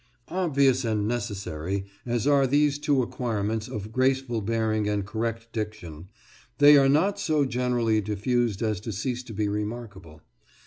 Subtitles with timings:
[0.29, 6.07] Obvious and necessary as are these two acquirements of graceful bearing and correct diction,
[6.57, 10.23] they are not so generally diffused as to cease to be remarkable.